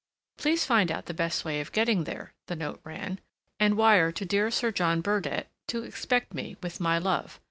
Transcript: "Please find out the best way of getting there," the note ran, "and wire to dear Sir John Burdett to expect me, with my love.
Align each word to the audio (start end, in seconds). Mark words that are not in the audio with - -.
"Please 0.39 0.65
find 0.65 0.91
out 0.91 1.05
the 1.05 1.13
best 1.13 1.45
way 1.45 1.59
of 1.61 1.71
getting 1.71 2.05
there," 2.05 2.33
the 2.47 2.55
note 2.55 2.81
ran, 2.83 3.19
"and 3.59 3.77
wire 3.77 4.11
to 4.11 4.25
dear 4.25 4.49
Sir 4.49 4.71
John 4.71 4.99
Burdett 4.99 5.47
to 5.67 5.83
expect 5.83 6.33
me, 6.33 6.57
with 6.63 6.79
my 6.79 6.97
love. 6.97 7.39